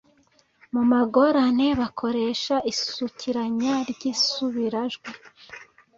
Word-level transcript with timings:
Mu 0.73 0.81
magorane 0.91 1.67
bakoresha 1.81 2.55
isukiranya 2.71 3.73
ry’insubirajwi. 3.91 5.09